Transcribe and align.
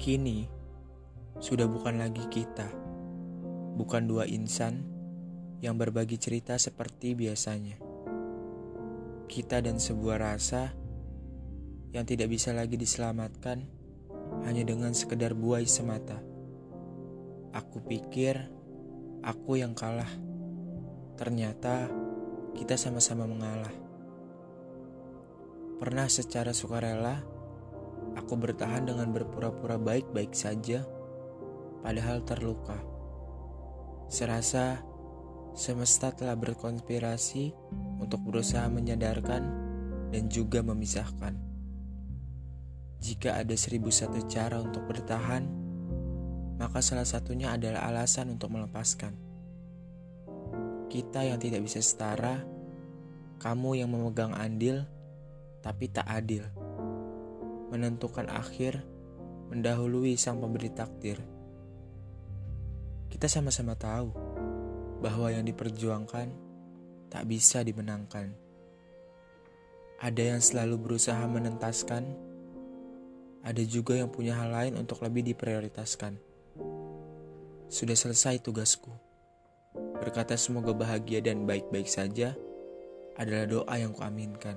Kini, 0.00 0.48
sudah 1.44 1.68
bukan 1.68 2.00
lagi 2.00 2.24
kita, 2.32 2.64
bukan 3.76 4.08
dua 4.08 4.24
insan 4.24 4.80
yang 5.60 5.76
berbagi 5.76 6.16
cerita 6.16 6.56
seperti 6.56 7.12
biasanya. 7.12 7.76
Kita 9.28 9.60
dan 9.60 9.76
sebuah 9.76 10.16
rasa 10.16 10.72
yang 11.92 12.08
tidak 12.08 12.32
bisa 12.32 12.56
lagi 12.56 12.80
diselamatkan 12.80 13.68
hanya 14.48 14.64
dengan 14.64 14.96
sekedar 14.96 15.36
buai 15.36 15.68
semata. 15.68 16.16
Aku 17.52 17.84
pikir 17.84 18.40
aku 19.20 19.60
yang 19.60 19.76
kalah. 19.76 20.08
Ternyata 21.20 21.92
kita 22.56 22.80
sama-sama 22.80 23.28
mengalah. 23.28 23.76
Pernah 25.76 26.08
secara 26.08 26.56
sukarela, 26.56 27.20
aku 28.20 28.36
bertahan 28.36 28.84
dengan 28.84 29.08
berpura-pura 29.16 29.80
baik-baik 29.80 30.36
saja, 30.36 30.84
padahal 31.80 32.20
terluka. 32.28 32.76
Serasa 34.12 34.84
semesta 35.56 36.12
telah 36.12 36.36
berkonspirasi 36.36 37.56
untuk 37.96 38.20
berusaha 38.28 38.68
menyadarkan 38.68 39.42
dan 40.12 40.28
juga 40.28 40.60
memisahkan. 40.60 41.32
Jika 43.00 43.40
ada 43.40 43.56
seribu 43.56 43.88
satu 43.88 44.20
cara 44.28 44.60
untuk 44.60 44.84
bertahan, 44.84 45.48
maka 46.60 46.84
salah 46.84 47.08
satunya 47.08 47.56
adalah 47.56 47.88
alasan 47.88 48.36
untuk 48.36 48.52
melepaskan. 48.52 49.16
Kita 50.92 51.24
yang 51.24 51.40
tidak 51.40 51.64
bisa 51.64 51.80
setara, 51.80 52.44
kamu 53.40 53.80
yang 53.80 53.88
memegang 53.88 54.36
andil, 54.36 54.84
tapi 55.64 55.88
tak 55.88 56.04
adil 56.04 56.44
menentukan 57.70 58.26
akhir, 58.26 58.82
mendahului 59.48 60.18
sang 60.18 60.42
pemberi 60.42 60.70
takdir. 60.74 61.22
Kita 63.10 63.26
sama-sama 63.30 63.78
tahu 63.78 64.10
bahwa 65.02 65.30
yang 65.30 65.46
diperjuangkan 65.46 66.28
tak 67.10 67.24
bisa 67.26 67.62
dimenangkan. 67.62 68.34
Ada 70.00 70.34
yang 70.36 70.40
selalu 70.40 70.76
berusaha 70.80 71.20
menentaskan, 71.26 72.06
ada 73.42 73.62
juga 73.64 73.98
yang 73.98 74.10
punya 74.10 74.36
hal 74.38 74.50
lain 74.50 74.74
untuk 74.78 75.02
lebih 75.06 75.26
diprioritaskan. 75.34 76.16
Sudah 77.70 77.94
selesai 77.94 78.42
tugasku. 78.42 78.90
Berkata 80.00 80.34
semoga 80.34 80.72
bahagia 80.74 81.20
dan 81.20 81.44
baik-baik 81.46 81.86
saja 81.86 82.34
adalah 83.14 83.46
doa 83.46 83.74
yang 83.76 83.92
kuaminkan. 83.92 84.56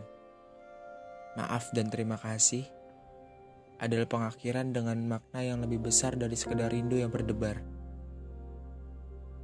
Maaf 1.36 1.74
dan 1.76 1.92
terima 1.92 2.16
kasih 2.16 2.64
adalah 3.80 4.06
pengakhiran 4.10 4.74
dengan 4.74 4.98
makna 5.06 5.42
yang 5.42 5.62
lebih 5.62 5.90
besar 5.90 6.18
dari 6.18 6.34
sekedar 6.34 6.70
rindu 6.74 7.00
yang 7.00 7.10
berdebar. 7.10 7.62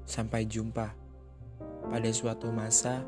Sampai 0.09 0.49
jumpa 0.49 0.93
pada 1.89 2.09
suatu 2.13 2.49
masa 2.49 3.05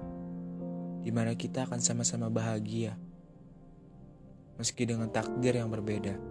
di 1.02 1.10
mana 1.10 1.34
kita 1.34 1.66
akan 1.66 1.82
sama-sama 1.82 2.30
bahagia, 2.30 2.94
meski 4.62 4.86
dengan 4.86 5.10
takdir 5.10 5.58
yang 5.58 5.74
berbeda. 5.74 6.31